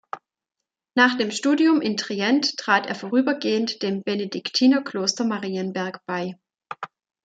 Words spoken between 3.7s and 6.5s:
dem Benediktinerkloster Marienberg bei.